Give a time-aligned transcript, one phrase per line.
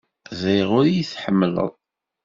[0.39, 1.71] Ẓriɣ ur iyi-tḥemmleḍ.